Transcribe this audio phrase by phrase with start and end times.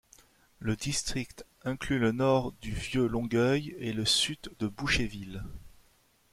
[0.57, 5.43] Le district inclut le nord du Vieux-Longueuil et le sud de Boucherville.